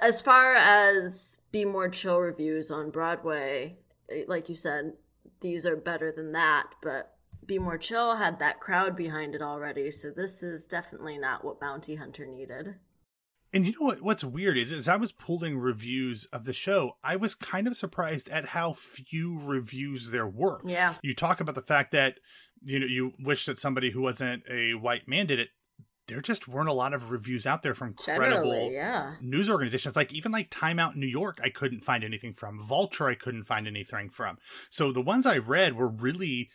As 0.00 0.22
far 0.22 0.54
as 0.54 1.38
be 1.50 1.64
more 1.64 1.88
chill 1.88 2.20
reviews 2.20 2.70
on 2.70 2.90
Broadway, 2.90 3.76
Eh, 4.10 4.24
like 4.26 4.48
you 4.48 4.54
said, 4.54 4.92
these 5.40 5.66
are 5.66 5.76
better 5.76 6.12
than 6.12 6.32
that, 6.32 6.74
but 6.82 7.16
Be 7.46 7.58
More 7.58 7.78
Chill 7.78 8.16
had 8.16 8.38
that 8.38 8.60
crowd 8.60 8.96
behind 8.96 9.34
it 9.34 9.42
already, 9.42 9.90
so 9.90 10.10
this 10.10 10.42
is 10.42 10.66
definitely 10.66 11.18
not 11.18 11.44
what 11.44 11.60
Bounty 11.60 11.96
Hunter 11.96 12.26
needed. 12.26 12.76
And 13.54 13.66
you 13.66 13.72
know 13.72 13.86
what? 13.86 14.00
What's 14.00 14.24
weird 14.24 14.56
is, 14.56 14.72
as 14.72 14.88
I 14.88 14.96
was 14.96 15.12
pulling 15.12 15.58
reviews 15.58 16.26
of 16.32 16.44
the 16.44 16.54
show, 16.54 16.96
I 17.04 17.16
was 17.16 17.34
kind 17.34 17.66
of 17.66 17.76
surprised 17.76 18.30
at 18.30 18.46
how 18.46 18.72
few 18.72 19.38
reviews 19.38 20.10
there 20.10 20.26
were. 20.26 20.60
Yeah, 20.64 20.94
you 21.02 21.14
talk 21.14 21.38
about 21.38 21.54
the 21.54 21.62
fact 21.62 21.92
that 21.92 22.18
you 22.64 22.78
know 22.78 22.86
you 22.86 23.12
wish 23.18 23.44
that 23.44 23.58
somebody 23.58 23.90
who 23.90 24.00
wasn't 24.00 24.44
a 24.50 24.72
white 24.72 25.06
man 25.06 25.26
did 25.26 25.38
it 25.38 25.50
there 26.08 26.20
just 26.20 26.48
weren't 26.48 26.68
a 26.68 26.72
lot 26.72 26.92
of 26.92 27.10
reviews 27.10 27.46
out 27.46 27.62
there 27.62 27.74
from 27.74 27.94
credible 27.94 28.70
yeah. 28.70 29.14
news 29.20 29.48
organizations. 29.48 29.96
Like 29.96 30.12
even 30.12 30.32
like 30.32 30.48
Time 30.50 30.78
Out 30.78 30.96
New 30.96 31.06
York, 31.06 31.40
I 31.42 31.48
couldn't 31.48 31.84
find 31.84 32.02
anything 32.02 32.34
from. 32.34 32.60
Vulture, 32.60 33.08
I 33.08 33.14
couldn't 33.14 33.44
find 33.44 33.66
anything 33.66 34.10
from. 34.10 34.38
So 34.70 34.92
the 34.92 35.00
ones 35.00 35.26
I 35.26 35.38
read 35.38 35.76
were 35.76 35.88
really, 35.88 36.50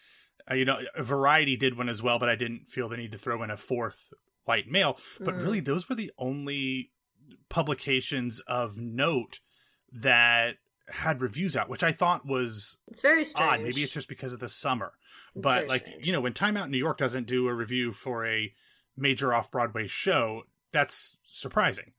uh, 0.49 0.55
you 0.55 0.65
know, 0.65 0.79
Variety 0.97 1.55
did 1.55 1.77
one 1.77 1.89
as 1.89 2.03
well, 2.03 2.19
but 2.19 2.29
I 2.29 2.35
didn't 2.35 2.69
feel 2.69 2.89
the 2.89 2.97
need 2.97 3.13
to 3.13 3.17
throw 3.17 3.41
in 3.43 3.49
a 3.49 3.57
fourth 3.57 4.13
white 4.45 4.67
male. 4.67 4.97
But 5.19 5.35
mm. 5.35 5.43
really, 5.43 5.59
those 5.61 5.87
were 5.87 5.95
the 5.95 6.11
only 6.17 6.91
publications 7.49 8.41
of 8.47 8.77
note 8.77 9.39
that 9.91 10.55
had 10.89 11.21
reviews 11.21 11.55
out, 11.55 11.69
which 11.69 11.83
I 11.83 11.91
thought 11.91 12.25
was 12.25 12.77
it's 12.87 13.01
very 13.01 13.23
strange. 13.23 13.53
Odd. 13.53 13.61
Maybe 13.61 13.81
it's 13.81 13.93
just 13.93 14.09
because 14.09 14.33
of 14.33 14.39
the 14.39 14.49
summer. 14.49 14.93
It's 15.35 15.43
but 15.43 15.67
like 15.67 15.81
strange. 15.81 16.07
you 16.07 16.13
know, 16.13 16.21
when 16.21 16.33
Time 16.33 16.57
Out 16.57 16.69
New 16.69 16.77
York 16.77 16.97
doesn't 16.97 17.27
do 17.27 17.47
a 17.47 17.53
review 17.53 17.93
for 17.93 18.25
a 18.25 18.53
major 18.97 19.33
off 19.33 19.51
Broadway 19.51 19.87
show, 19.87 20.43
that's 20.71 21.17
surprising. 21.23 21.93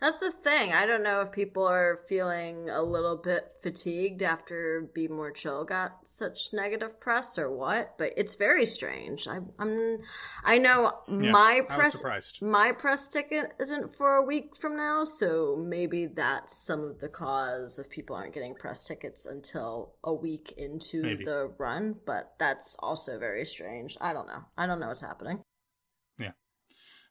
That's 0.00 0.20
the 0.20 0.32
thing. 0.32 0.72
I 0.72 0.86
don't 0.86 1.02
know 1.02 1.20
if 1.20 1.32
people 1.32 1.66
are 1.66 2.00
feeling 2.08 2.70
a 2.70 2.82
little 2.82 3.16
bit 3.16 3.52
fatigued 3.62 4.22
after 4.22 4.88
Be 4.94 5.08
More 5.08 5.30
Chill 5.30 5.64
got 5.64 6.08
such 6.08 6.54
negative 6.54 6.98
press 7.00 7.38
or 7.38 7.50
what, 7.50 7.98
but 7.98 8.14
it's 8.16 8.36
very 8.36 8.64
strange. 8.64 9.28
I, 9.28 9.40
am 9.58 9.98
I 10.42 10.56
know 10.56 10.92
yeah, 11.06 11.30
my 11.30 11.60
press 11.68 12.02
my 12.40 12.72
press 12.72 13.08
ticket 13.08 13.52
isn't 13.60 13.94
for 13.94 14.16
a 14.16 14.24
week 14.24 14.56
from 14.56 14.76
now, 14.76 15.04
so 15.04 15.56
maybe 15.58 16.06
that's 16.06 16.56
some 16.56 16.82
of 16.82 17.00
the 17.00 17.08
cause 17.10 17.78
of 17.78 17.90
people 17.90 18.16
aren't 18.16 18.32
getting 18.32 18.54
press 18.54 18.86
tickets 18.86 19.26
until 19.26 19.96
a 20.02 20.14
week 20.14 20.54
into 20.56 21.02
maybe. 21.02 21.24
the 21.24 21.52
run. 21.58 21.96
But 22.06 22.32
that's 22.38 22.74
also 22.78 23.18
very 23.18 23.44
strange. 23.44 23.98
I 24.00 24.14
don't 24.14 24.26
know. 24.26 24.44
I 24.56 24.66
don't 24.66 24.80
know 24.80 24.88
what's 24.88 25.02
happening 25.02 25.42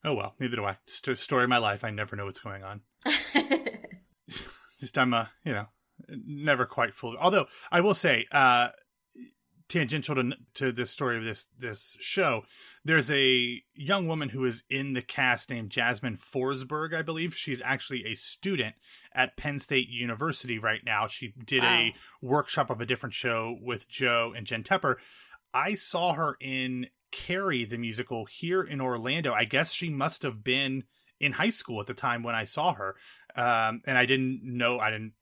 oh 0.04 0.14
well, 0.14 0.36
neither 0.40 0.56
do 0.56 0.66
I. 0.66 0.78
Just 0.88 1.08
a 1.08 1.16
story 1.16 1.44
of 1.44 1.50
my 1.50 1.58
life. 1.58 1.84
I 1.84 1.92
never 1.92 2.16
know 2.16 2.26
what's 2.26 2.40
going 2.40 2.64
on. 2.64 2.82
Just 4.80 4.98
I'm 4.98 5.14
a 5.14 5.30
you 5.44 5.54
know 5.54 5.68
never 6.08 6.66
quite 6.66 6.96
full. 6.96 7.16
Although 7.18 7.48
I 7.72 7.82
will 7.82 7.94
say, 7.94 8.26
uh, 8.32 8.70
tangential 9.68 10.16
to 10.16 10.32
to 10.56 10.72
this 10.72 10.92
story 10.92 11.18
of 11.18 11.24
this 11.24 11.48
this 11.58 11.96
show, 12.00 12.44
there's 12.84 13.12
a 13.12 13.62
young 13.76 14.08
woman 14.08 14.30
who 14.30 14.44
is 14.44 14.64
in 14.70 14.94
the 14.94 15.02
cast 15.02 15.50
named 15.50 15.70
Jasmine 15.70 16.18
Forsberg, 16.18 16.94
I 16.94 17.02
believe. 17.02 17.36
She's 17.36 17.62
actually 17.64 18.06
a 18.06 18.16
student 18.16 18.76
at 19.14 19.38
Penn 19.38 19.60
State 19.60 19.90
University 19.90 20.60
right 20.60 20.82
now. 20.84 21.08
She 21.08 21.34
did 21.46 21.64
wow. 21.64 21.80
a 21.80 21.94
workshop 22.22 22.70
of 22.70 22.82
a 22.82 22.86
different 22.86 23.14
show 23.14 23.58
with 23.62 23.88
Joe 23.88 24.34
and 24.36 24.46
Jen 24.46 24.64
Tepper. 24.64 24.96
I 25.54 25.76
saw 25.76 26.14
her 26.14 26.36
in 26.40 26.88
Carrie 27.12 27.66
the 27.66 27.78
musical 27.78 28.26
here 28.26 28.62
in 28.62 28.82
Orlando. 28.82 29.34
I 29.34 29.46
guess 29.46 29.72
she 29.72 29.90
must 29.90 30.24
have 30.24 30.44
been 30.44 30.84
in 31.20 31.34
high 31.34 31.50
school 31.50 31.80
at 31.82 31.88
the 31.88 31.94
time 31.94 32.24
when 32.24 32.36
I 32.36 32.46
saw 32.46 32.74
her, 32.74 32.96
um, 33.36 33.82
and 33.86 33.98
I 33.98 34.06
didn't 34.06 34.42
know 34.44 34.80
I 34.80 34.90
didn't 34.90 35.14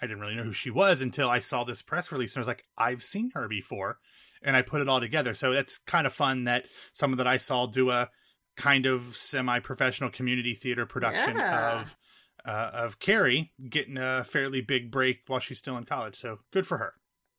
I 0.00 0.06
didn't 0.06 0.20
really 0.20 0.34
know 0.34 0.44
who 0.44 0.52
she 0.52 0.70
was 0.70 1.02
until 1.02 1.28
I 1.28 1.40
saw 1.40 1.64
this 1.64 1.82
press 1.82 2.10
release 2.10 2.34
and 2.34 2.38
I 2.38 2.42
was 2.42 2.48
like, 2.48 2.64
I've 2.78 3.02
seen 3.02 3.30
her 3.34 3.48
before, 3.48 3.98
and 4.42 4.56
I 4.56 4.62
put 4.62 4.80
it 4.80 4.88
all 4.88 5.00
together. 5.00 5.34
So 5.34 5.52
it's 5.52 5.78
kind 5.78 6.06
of 6.06 6.14
fun 6.14 6.44
that 6.44 6.64
someone 6.92 7.18
that 7.18 7.26
I 7.26 7.36
saw 7.36 7.66
do 7.66 7.90
a 7.90 8.10
kind 8.56 8.86
of 8.86 9.16
semi-professional 9.16 10.10
community 10.10 10.54
theater 10.54 10.86
production 10.86 11.36
yeah. 11.36 11.80
of 11.80 11.96
uh, 12.44 12.70
of 12.72 12.98
Carrie 12.98 13.52
getting 13.68 13.96
a 13.98 14.24
fairly 14.24 14.60
big 14.60 14.90
break 14.90 15.20
while 15.26 15.40
she's 15.40 15.58
still 15.58 15.76
in 15.76 15.84
college. 15.84 16.16
So 16.16 16.40
good 16.52 16.66
for 16.66 16.78
her. 16.78 16.94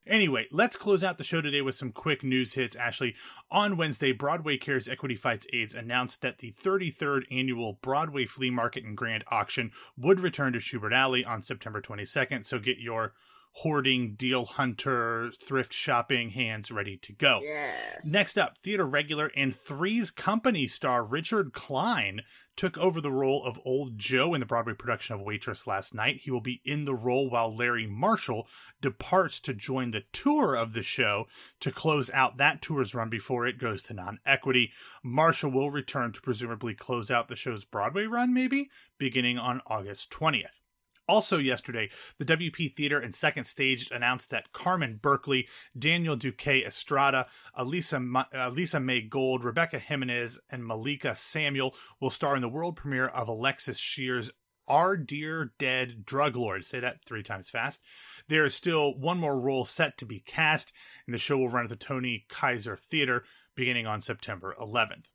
Anyway, 0.06 0.48
let's 0.52 0.76
close 0.76 1.04
out 1.04 1.18
the 1.18 1.24
show 1.24 1.42
today 1.42 1.62
with 1.62 1.76
some 1.76 1.92
quick 1.92 2.24
news 2.24 2.56
hits. 2.56 2.76
Ashley, 2.76 3.16
on 3.50 3.78
Wednesday, 3.78 4.12
Broadway 4.12 4.58
Cares 4.58 4.90
Equity 4.90 5.16
Fights 5.16 5.48
AIDS 5.54 5.74
announced 5.74 6.22
that 6.22 6.40
the 6.40 6.52
33rd 6.52 7.24
annual 7.32 7.80
Broadway 7.82 8.26
Flea 8.26 8.50
Market 8.50 8.84
and 8.84 8.98
Grand 8.98 9.24
Auction 9.32 9.72
would 9.98 10.20
return 10.20 10.52
to 10.54 10.60
Shubert 10.60 10.94
Alley 10.94 11.24
on 11.24 11.42
September 11.42 11.82
22nd. 11.82 12.46
So 12.46 12.60
get 12.60 12.80
your 12.80 13.14
hoarding, 13.58 14.16
deal 14.16 14.46
hunter, 14.46 15.32
thrift 15.42 15.74
shopping 15.74 16.32
hands 16.32 16.72
ready 16.72 16.98
to 16.98 17.14
go. 17.14 17.40
Yes. 17.44 18.06
Next 18.06 18.38
up, 18.38 18.58
theater 18.64 18.86
regular 18.86 19.32
and 19.36 19.56
Three's 19.56 20.12
Company 20.12 20.68
star 20.68 21.04
Richard 21.04 21.54
Kline 21.54 22.22
took 22.56 22.78
over 22.78 23.02
the 23.02 23.12
role 23.12 23.44
of 23.44 23.60
Old 23.66 23.98
Joe 23.98 24.34
in 24.34 24.40
the 24.40 24.46
Broadway 24.46 24.74
production 24.74 25.16
of 25.16 25.22
Waitress 25.22 25.66
last 25.66 25.94
night. 25.94 26.22
He 26.24 26.32
will 26.32 26.42
be 26.42 26.62
in 26.64 26.86
the 26.86 26.94
role 26.94 27.30
while 27.30 27.56
Larry 27.56 27.88
Marshall 27.88 28.48
departs 28.82 29.40
to 29.42 29.54
join 29.54 29.92
the 29.92 30.04
tour 30.12 30.56
of 30.56 30.74
the 30.74 30.84
show 30.84 31.26
to 31.62 31.72
close 31.72 32.10
out 32.12 32.38
that 32.38 32.62
tour's 32.62 32.94
run 32.94 33.10
before 33.10 33.48
it 33.48 33.58
goes 33.58 33.82
to 33.84 33.94
non 33.94 34.20
equity. 34.26 34.72
Marshall 35.04 35.52
will 35.52 35.72
return 35.72 36.12
to 36.12 36.22
presumably 36.22 36.74
close 36.74 37.10
out 37.10 37.28
the 37.28 37.36
show's 37.36 37.66
Broadway 37.66 38.06
run, 38.06 38.34
maybe, 38.34 38.70
beginning 38.98 39.38
on 39.38 39.62
August 39.68 40.12
20th. 40.12 40.60
Also, 41.08 41.38
yesterday, 41.38 41.90
the 42.18 42.26
WP 42.26 42.74
Theater 42.74 42.98
and 42.98 43.14
Second 43.14 43.44
Stage 43.44 43.92
announced 43.92 44.30
that 44.30 44.54
Carmen 44.54 45.00
Berkeley, 45.02 45.48
Daniel 45.78 46.16
Duque 46.16 46.66
Estrada, 46.66 47.28
Elisa, 47.58 48.00
Ma- 48.00 48.26
Elisa 48.32 48.80
May 48.80 49.02
Gold, 49.02 49.44
Rebecca 49.44 49.80
Jimenez, 49.80 50.40
and 50.50 50.66
Malika 50.66 51.14
Samuel 51.16 51.76
will 52.00 52.10
star 52.10 52.36
in 52.38 52.42
the 52.42 52.48
world 52.48 52.78
premiere 52.78 53.08
of 53.08 53.28
Alexis 53.28 53.78
Scheer's 53.78 54.32
Our 54.66 54.96
Dear 54.96 55.52
Dead 55.60 56.06
Drug 56.06 56.38
Lord. 56.38 56.66
Say 56.66 56.80
that 56.80 57.04
three 57.06 57.24
times 57.24 57.50
fast. 57.50 57.82
There 58.30 58.46
is 58.46 58.56
still 58.56 58.98
one 58.98 59.18
more 59.18 59.40
role 59.40 59.66
set 59.66 59.98
to 59.98 60.06
be 60.06 60.22
cast, 60.22 60.72
and 61.06 61.14
the 61.14 61.20
show 61.20 61.38
will 61.38 61.50
run 61.50 61.66
at 61.66 61.70
the 61.70 61.76
Tony 61.76 62.26
Kiser 62.30 62.78
Theater 62.78 63.26
beginning 63.56 63.86
on 63.86 64.02
September 64.02 64.56
11th. 64.60 65.08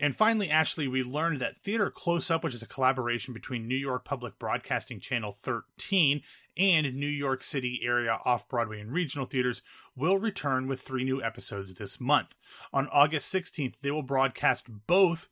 And 0.00 0.16
finally, 0.16 0.50
Ashley, 0.50 0.88
we 0.88 1.02
learned 1.02 1.40
that 1.40 1.58
Theater 1.58 1.90
Close 1.90 2.30
Up, 2.30 2.44
which 2.44 2.54
is 2.54 2.62
a 2.62 2.66
collaboration 2.66 3.32
between 3.32 3.68
New 3.68 3.76
York 3.76 4.04
Public 4.04 4.38
Broadcasting 4.38 5.00
Channel 5.00 5.32
13 5.32 6.22
and 6.56 6.94
New 6.94 7.06
York 7.06 7.42
City 7.42 7.80
area 7.82 8.18
off 8.24 8.48
Broadway 8.48 8.80
and 8.80 8.92
regional 8.92 9.26
theaters, 9.26 9.62
will 9.96 10.18
return 10.18 10.66
with 10.66 10.80
three 10.80 11.04
new 11.04 11.22
episodes 11.22 11.74
this 11.74 12.00
month. 12.00 12.34
On 12.72 12.88
August 12.88 13.32
16th, 13.32 13.74
they 13.82 13.90
will 13.90 14.02
broadcast 14.02 14.66
both 14.86 15.28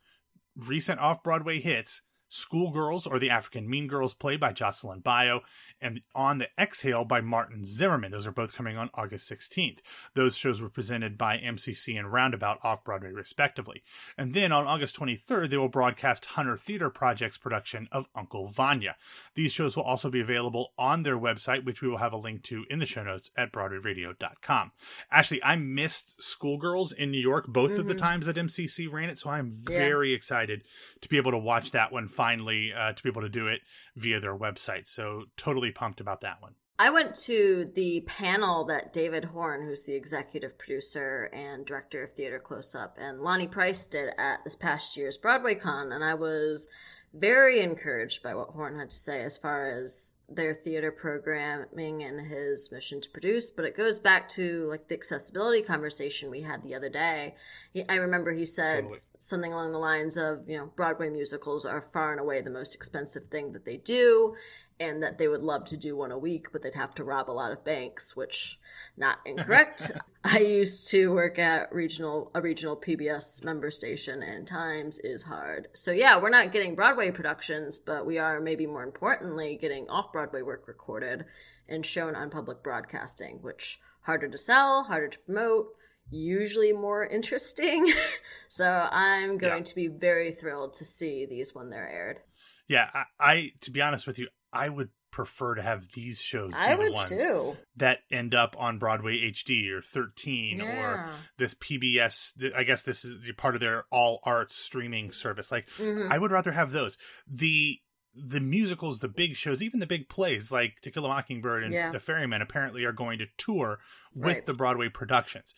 recent 0.56 1.00
off 1.00 1.23
Broadway 1.23 1.61
hits 1.61 2.02
Schoolgirls 2.30 3.06
or 3.06 3.18
the 3.18 3.28
African 3.28 3.68
Mean 3.68 3.87
Girls 3.87 4.14
play 4.14 4.37
by 4.37 4.52
Jocelyn 4.52 5.02
Bioh, 5.02 5.40
and 5.80 6.02
On 6.14 6.38
the 6.38 6.49
Exhale 6.58 7.04
by 7.04 7.20
Martin 7.20 7.64
Zimmerman. 7.64 8.12
Those 8.12 8.26
are 8.26 8.32
both 8.32 8.54
coming 8.54 8.76
on 8.76 8.90
August 8.94 9.30
16th. 9.30 9.78
Those 10.14 10.37
shows 10.37 10.60
were 10.60 10.68
presented 10.68 11.16
by 11.16 11.38
MCC 11.38 11.99
and 11.99 12.12
Roundabout 12.12 12.58
off 12.62 12.84
Broadway, 12.84 13.12
respectively. 13.12 13.82
And 14.16 14.34
then 14.34 14.52
on 14.52 14.66
August 14.66 14.99
23rd, 14.99 15.50
they 15.50 15.56
will 15.56 15.68
broadcast 15.68 16.26
Hunter 16.26 16.56
Theater 16.56 16.90
Project's 16.90 17.38
production 17.38 17.88
of 17.90 18.08
Uncle 18.14 18.49
Vanya. 18.49 18.96
These 19.34 19.52
shows 19.52 19.76
will 19.76 19.84
also 19.84 20.10
be 20.10 20.20
available 20.20 20.72
on 20.78 21.02
their 21.02 21.18
website, 21.18 21.64
which 21.64 21.82
we 21.82 21.88
will 21.88 21.99
have 21.99 22.12
a 22.12 22.18
link 22.18 22.42
to 22.44 22.64
in 22.70 22.78
the 22.78 22.87
show 22.87 23.02
notes 23.02 23.30
at 23.37 23.52
BroadwayRadio.com. 23.52 24.72
Actually, 25.10 25.42
I 25.42 25.56
missed 25.56 26.22
Schoolgirls 26.22 26.92
in 26.92 27.10
New 27.10 27.18
York 27.18 27.46
both 27.46 27.72
mm-hmm. 27.72 27.80
of 27.80 27.88
the 27.88 27.94
mm-hmm. 27.94 28.02
times 28.02 28.26
that 28.26 28.37
MCC 28.37 28.90
ran 28.90 29.10
it, 29.10 29.18
so 29.18 29.30
I'm 29.30 29.50
very 29.50 30.10
yeah. 30.10 30.16
excited 30.16 30.62
to 31.00 31.08
be 31.08 31.16
able 31.16 31.30
to 31.30 31.38
watch 31.38 31.70
that 31.72 31.92
one 31.92 32.08
finally, 32.20 32.70
uh, 32.70 32.92
to 32.92 33.02
be 33.02 33.08
able 33.08 33.22
to 33.22 33.30
do 33.30 33.46
it 33.46 33.62
via 33.96 34.20
their 34.20 34.36
website. 34.36 34.86
So 34.86 35.24
totally 35.38 35.70
pumped 35.70 36.02
about 36.02 36.20
that 36.20 36.42
one. 36.42 36.52
I 36.78 36.90
went 36.90 37.14
to 37.26 37.70
the 37.74 38.02
panel 38.06 38.66
that 38.66 38.92
David 38.92 39.24
Horn, 39.24 39.62
who's 39.62 39.84
the 39.84 39.94
executive 39.94 40.58
producer 40.58 41.30
and 41.32 41.64
director 41.64 42.04
of 42.04 42.12
Theater 42.12 42.38
Close 42.38 42.74
Up, 42.74 42.98
and 43.00 43.22
Lonny 43.22 43.48
Price 43.48 43.86
did 43.86 44.10
at 44.18 44.44
this 44.44 44.54
past 44.54 44.98
year's 44.98 45.16
Broadway 45.16 45.54
Con, 45.54 45.92
and 45.92 46.04
I 46.04 46.12
was 46.12 46.68
very 47.12 47.60
encouraged 47.60 48.22
by 48.22 48.34
what 48.34 48.50
Horn 48.50 48.78
had 48.78 48.90
to 48.90 48.96
say 48.96 49.22
as 49.24 49.36
far 49.36 49.66
as 49.66 50.14
their 50.28 50.54
theater 50.54 50.92
programming 50.92 52.04
and 52.04 52.20
his 52.20 52.70
mission 52.70 53.00
to 53.00 53.10
produce. 53.10 53.50
But 53.50 53.64
it 53.64 53.76
goes 53.76 53.98
back 53.98 54.28
to 54.30 54.68
like 54.68 54.86
the 54.86 54.94
accessibility 54.94 55.62
conversation 55.62 56.30
we 56.30 56.42
had 56.42 56.62
the 56.62 56.74
other 56.74 56.88
day. 56.88 57.34
He, 57.72 57.84
I 57.88 57.96
remember 57.96 58.32
he 58.32 58.44
said 58.44 58.84
totally. 58.84 59.00
something 59.18 59.52
along 59.52 59.72
the 59.72 59.78
lines 59.78 60.16
of, 60.16 60.48
you 60.48 60.56
know, 60.56 60.66
Broadway 60.76 61.10
musicals 61.10 61.66
are 61.66 61.80
far 61.80 62.12
and 62.12 62.20
away 62.20 62.42
the 62.42 62.50
most 62.50 62.74
expensive 62.74 63.26
thing 63.26 63.52
that 63.52 63.64
they 63.64 63.78
do 63.78 64.36
and 64.80 65.02
that 65.02 65.18
they 65.18 65.28
would 65.28 65.42
love 65.42 65.66
to 65.66 65.76
do 65.76 65.94
one 65.94 66.10
a 66.10 66.18
week, 66.18 66.46
but 66.52 66.62
they'd 66.62 66.75
have 66.75 66.94
to 66.94 67.04
rob 67.04 67.30
a 67.30 67.32
lot 67.32 67.52
of 67.52 67.64
banks, 67.64 68.16
which 68.16 68.58
not 68.96 69.18
incorrect. 69.26 69.92
I 70.25 70.38
used 70.38 70.90
to 70.90 71.12
work 71.12 71.38
at 71.38 71.72
regional 71.72 72.30
a 72.34 72.40
regional 72.40 72.76
PBS 72.76 73.44
member 73.44 73.70
station, 73.70 74.22
and 74.22 74.46
times 74.46 74.99
is 74.99 75.22
hard. 75.22 75.68
So 75.75 75.92
yeah, 75.92 76.18
we're 76.18 76.30
not 76.30 76.50
getting 76.50 76.75
Broadway 76.75 77.10
productions, 77.10 77.78
but 77.78 78.06
we 78.06 78.18
are 78.18 78.40
maybe 78.40 78.66
more 78.66 78.82
importantly 78.82 79.58
getting 79.60 79.88
off 79.88 80.12
Broadway 80.12 80.40
work 80.42 80.66
recorded 80.66 81.26
and 81.68 81.84
shown 81.84 82.16
on 82.16 82.30
public 82.30 82.62
broadcasting, 82.62 83.38
which 83.42 83.78
harder 84.02 84.28
to 84.28 84.38
sell, 84.38 84.84
harder 84.84 85.08
to 85.08 85.18
promote, 85.20 85.68
usually 86.10 86.72
more 86.72 87.06
interesting. 87.18 87.87
so 88.49 88.88
I'm 88.90 89.37
going 89.37 89.58
yeah. 89.58 89.64
to 89.64 89.75
be 89.75 89.88
very 89.88 90.32
thrilled 90.32 90.72
to 90.75 90.87
see 90.87 91.26
these 91.26 91.54
when 91.54 91.68
they're 91.68 91.88
aired. 91.88 92.20
Yeah, 92.66 92.88
I, 92.94 93.04
I 93.18 93.50
to 93.62 93.70
be 93.70 93.82
honest 93.82 94.06
with 94.06 94.18
you, 94.18 94.28
I 94.52 94.69
would 94.69 94.90
prefer 95.11 95.54
to 95.54 95.62
have 95.62 95.92
these 95.92 96.21
shows 96.21 96.52
be 96.52 96.59
I 96.59 96.76
the 96.76 96.92
ones 96.92 97.09
too. 97.09 97.57
that 97.76 97.99
end 98.11 98.35
up 98.35 98.54
on 98.59 98.78
Broadway 98.78 99.19
HD 99.33 99.71
or 99.71 99.83
13 99.83 100.59
yeah. 100.59 100.64
or 100.64 101.11
this 101.37 101.54
PBS. 101.54 102.33
I 102.57 102.64
guess 102.64 102.83
this 102.83 103.04
is 103.04 103.19
part 103.37 103.54
of 103.54 103.61
their 103.61 103.85
all 103.90 104.21
arts 104.25 104.57
streaming 104.57 105.12
service. 105.12 105.50
Like, 105.50 105.69
mm-hmm. 105.78 106.11
I 106.11 106.19
would 106.19 106.30
rather 106.30 106.52
have 106.52 106.73
those. 106.73 106.97
The 107.28 107.78
the 108.14 108.40
musicals, 108.40 108.99
the 108.99 109.09
big 109.09 109.37
shows, 109.37 109.62
even 109.62 109.78
the 109.78 109.87
big 109.87 110.09
plays 110.09 110.50
like 110.50 110.80
To 110.83 110.90
Kill 110.90 111.07
a 111.07 111.09
Mockingbird 111.09 111.62
and 111.62 111.73
yeah. 111.73 111.90
The 111.90 112.00
Ferryman 112.00 112.42
apparently 112.42 112.85
are 112.85 112.92
going 112.92 113.19
to 113.21 113.26
tour 113.38 113.78
with 114.14 114.35
right. 114.35 114.47
the 114.47 114.54
Broadway 114.54 114.88
productions. 114.88 115.54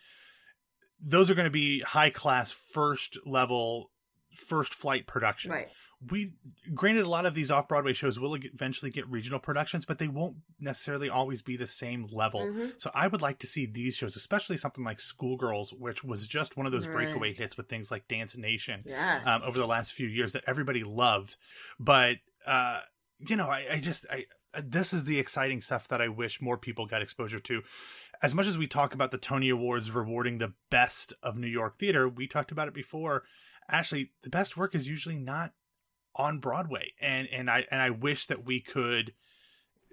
Those 1.00 1.30
are 1.30 1.34
going 1.34 1.46
to 1.46 1.50
be 1.50 1.80
high 1.80 2.10
class, 2.10 2.52
first 2.52 3.18
level, 3.24 3.90
first 4.34 4.74
flight 4.74 5.06
productions. 5.06 5.52
Right 5.52 5.68
we 6.10 6.32
granted 6.74 7.04
a 7.04 7.08
lot 7.08 7.26
of 7.26 7.34
these 7.34 7.50
off 7.50 7.68
Broadway 7.68 7.92
shows 7.92 8.18
will 8.18 8.34
eventually 8.34 8.90
get 8.90 9.08
regional 9.08 9.38
productions, 9.38 9.84
but 9.84 9.98
they 9.98 10.08
won't 10.08 10.36
necessarily 10.58 11.08
always 11.08 11.42
be 11.42 11.56
the 11.56 11.66
same 11.66 12.06
level. 12.10 12.40
Mm-hmm. 12.40 12.70
So 12.78 12.90
I 12.94 13.06
would 13.06 13.22
like 13.22 13.38
to 13.40 13.46
see 13.46 13.66
these 13.66 13.94
shows, 13.94 14.16
especially 14.16 14.56
something 14.56 14.84
like 14.84 15.00
Schoolgirls, 15.00 15.72
which 15.72 16.02
was 16.02 16.26
just 16.26 16.56
one 16.56 16.66
of 16.66 16.72
those 16.72 16.88
right. 16.88 17.06
breakaway 17.06 17.34
hits 17.34 17.56
with 17.56 17.68
things 17.68 17.90
like 17.90 18.08
Dance 18.08 18.36
Nation 18.36 18.82
yes. 18.84 19.26
um, 19.26 19.42
over 19.46 19.58
the 19.58 19.66
last 19.66 19.92
few 19.92 20.08
years 20.08 20.32
that 20.32 20.44
everybody 20.46 20.82
loved. 20.82 21.36
But 21.78 22.16
uh, 22.46 22.80
you 23.18 23.36
know, 23.36 23.48
I, 23.48 23.66
I 23.72 23.80
just 23.80 24.06
I 24.10 24.26
this 24.60 24.92
is 24.92 25.04
the 25.04 25.18
exciting 25.18 25.62
stuff 25.62 25.88
that 25.88 26.02
I 26.02 26.08
wish 26.08 26.42
more 26.42 26.58
people 26.58 26.86
got 26.86 27.02
exposure 27.02 27.40
to. 27.40 27.62
As 28.22 28.34
much 28.34 28.46
as 28.46 28.58
we 28.58 28.66
talk 28.66 28.94
about 28.94 29.10
the 29.10 29.18
Tony 29.18 29.48
Awards 29.48 29.90
rewarding 29.90 30.38
the 30.38 30.52
best 30.70 31.12
of 31.22 31.36
New 31.36 31.48
York 31.48 31.78
theater, 31.78 32.08
we 32.08 32.26
talked 32.26 32.52
about 32.52 32.68
it 32.68 32.74
before. 32.74 33.24
Actually, 33.68 34.12
the 34.22 34.30
best 34.30 34.56
work 34.56 34.74
is 34.74 34.88
usually 34.88 35.16
not 35.16 35.52
on 36.16 36.38
Broadway, 36.38 36.92
and 37.00 37.28
and 37.28 37.50
I 37.50 37.66
and 37.70 37.80
I 37.80 37.90
wish 37.90 38.26
that 38.26 38.44
we 38.44 38.60
could 38.60 39.12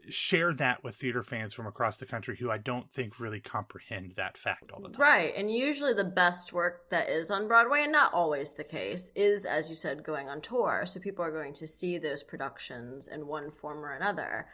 share 0.10 0.54
that 0.54 0.84
with 0.84 0.96
theater 0.96 1.24
fans 1.24 1.54
from 1.54 1.68
across 1.68 1.98
the 1.98 2.06
country 2.06 2.38
who 2.38 2.50
I 2.50 2.58
don't 2.58 2.90
think 2.92 3.20
really 3.20 3.40
comprehend 3.40 4.14
that 4.16 4.38
fact 4.38 4.72
all 4.72 4.82
the 4.82 4.90
time. 4.90 5.02
Right. 5.02 5.34
And 5.36 5.52
usually 5.52 5.94
the 5.94 6.04
best 6.04 6.54
work 6.54 6.90
that 6.90 7.10
is 7.10 7.32
on 7.32 7.48
Broadway, 7.48 7.84
and 7.84 7.92
not 7.92 8.14
always 8.14 8.54
the 8.54 8.64
case, 8.64 9.12
is, 9.16 9.46
as 9.46 9.70
you 9.70 9.76
said, 9.76 10.04
going 10.04 10.30
on 10.30 10.42
tour. 10.42 10.84
So 10.86 11.00
people 11.00 11.24
are 11.24 11.32
going 11.32 11.54
to 11.54 11.68
see 11.68 11.98
those 11.98 12.24
productions 12.24 13.08
in 13.08 13.28
one 13.28 13.52
form 13.52 13.80
or 13.80 13.94
another. 13.94 14.48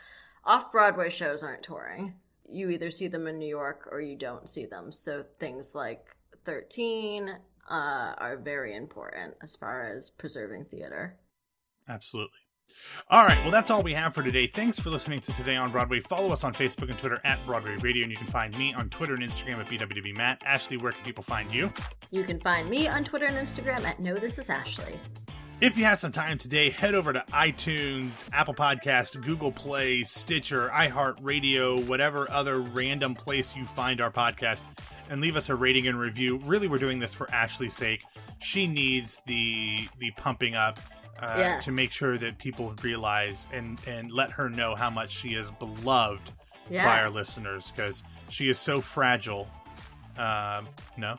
Off 0.43 0.71
Broadway 0.71 1.09
shows 1.09 1.43
aren't 1.43 1.63
touring. 1.63 2.13
You 2.51 2.69
either 2.69 2.91
see 2.91 3.07
them 3.07 3.27
in 3.27 3.39
New 3.39 3.49
York 3.49 3.87
or 3.91 4.01
you 4.01 4.15
don't 4.15 4.49
see 4.49 4.65
them. 4.65 4.91
So 4.91 5.23
things 5.39 5.73
like 5.73 6.15
13 6.45 7.29
uh, 7.69 8.13
are 8.17 8.37
very 8.37 8.75
important 8.75 9.33
as 9.41 9.55
far 9.55 9.83
as 9.83 10.11
preserving 10.11 10.65
theater. 10.65 11.17
Absolutely. 11.87 12.39
All 13.09 13.25
right, 13.25 13.37
well, 13.43 13.51
that's 13.51 13.69
all 13.69 13.83
we 13.83 13.93
have 13.93 14.13
for 14.13 14.23
today. 14.23 14.47
Thanks 14.47 14.79
for 14.79 14.89
listening 14.89 15.21
to 15.21 15.31
Today 15.33 15.55
on 15.55 15.71
Broadway. 15.71 16.01
Follow 16.01 16.31
us 16.31 16.43
on 16.43 16.53
Facebook 16.53 16.89
and 16.89 16.97
Twitter 16.97 17.21
at 17.23 17.43
Broadway 17.45 17.77
Radio, 17.77 18.03
and 18.03 18.11
you 18.11 18.17
can 18.17 18.27
find 18.27 18.57
me 18.57 18.73
on 18.73 18.89
Twitter 18.89 19.13
and 19.13 19.23
Instagram 19.23 19.59
at 19.59 19.67
BWB 19.67 20.15
Matt. 20.15 20.41
Ashley, 20.45 20.77
where 20.77 20.91
can 20.91 21.03
people 21.03 21.23
find 21.23 21.53
you? 21.53 21.71
You 22.11 22.23
can 22.23 22.39
find 22.39 22.69
me 22.69 22.87
on 22.87 23.03
Twitter 23.03 23.25
and 23.25 23.37
Instagram 23.37 23.85
at 23.85 23.99
No 23.99 24.15
This 24.15 24.39
Is 24.39 24.49
Ashley. 24.49 24.99
If 25.61 25.77
you 25.77 25.85
have 25.85 25.99
some 25.99 26.11
time 26.11 26.37
today, 26.37 26.69
head 26.69 26.95
over 26.95 27.13
to 27.13 27.23
iTunes, 27.31 28.25
Apple 28.33 28.53
Podcast, 28.53 29.21
Google 29.23 29.53
Play, 29.53 30.03
Stitcher, 30.03 30.69
iHeartRadio, 30.69 31.87
whatever 31.87 32.29
other 32.29 32.59
random 32.59 33.15
place 33.15 33.55
you 33.55 33.65
find 33.65 34.01
our 34.01 34.11
podcast, 34.11 34.63
and 35.09 35.21
leave 35.21 35.37
us 35.37 35.49
a 35.49 35.55
rating 35.55 35.87
and 35.87 35.97
review. 35.97 36.37
Really, 36.43 36.67
we're 36.67 36.77
doing 36.77 36.99
this 36.99 37.13
for 37.13 37.31
Ashley's 37.31 37.73
sake. 37.73 38.01
She 38.39 38.67
needs 38.67 39.21
the 39.27 39.87
the 39.99 40.11
pumping 40.17 40.55
up 40.55 40.77
uh, 41.19 41.35
yes. 41.37 41.65
to 41.65 41.71
make 41.71 41.91
sure 41.91 42.17
that 42.17 42.37
people 42.37 42.73
realize 42.81 43.47
and 43.53 43.79
and 43.87 44.11
let 44.11 44.31
her 44.31 44.49
know 44.49 44.75
how 44.75 44.89
much 44.89 45.11
she 45.11 45.29
is 45.29 45.51
beloved 45.51 46.31
yes. 46.69 46.85
by 46.85 47.01
our 47.01 47.09
listeners 47.09 47.71
because 47.71 48.03
she 48.29 48.49
is 48.49 48.59
so 48.59 48.81
fragile. 48.81 49.47
Um, 50.17 50.67
no. 50.97 51.17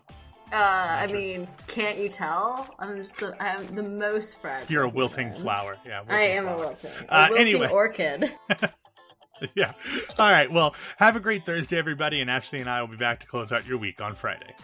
Uh, 0.52 0.86
I 1.00 1.06
sure. 1.08 1.16
mean, 1.16 1.48
can't 1.66 1.98
you 1.98 2.08
tell? 2.08 2.72
I'm 2.78 2.96
just 2.96 3.18
the 3.18 3.34
I'm 3.42 3.74
the 3.74 3.82
most 3.82 4.40
fragile. 4.40 4.72
You're 4.72 4.84
a 4.84 4.88
wilting 4.88 5.32
flower. 5.32 5.76
Yeah, 5.84 6.00
wilting 6.00 6.16
I 6.16 6.20
am 6.22 6.44
flower. 6.44 6.54
a 6.54 6.58
wilting. 6.58 6.90
A 7.08 7.14
uh, 7.14 7.26
wilting 7.30 7.48
anyway. 7.48 7.68
orchid. 7.68 8.32
yeah. 9.54 9.72
All 10.18 10.30
right. 10.30 10.50
Well, 10.50 10.74
have 10.98 11.16
a 11.16 11.20
great 11.20 11.44
Thursday, 11.44 11.78
everybody, 11.78 12.20
and 12.20 12.30
Ashley 12.30 12.60
and 12.60 12.70
I 12.70 12.80
will 12.80 12.88
be 12.88 12.96
back 12.96 13.20
to 13.20 13.26
close 13.26 13.52
out 13.52 13.66
your 13.66 13.78
week 13.78 14.00
on 14.00 14.14
Friday. 14.14 14.54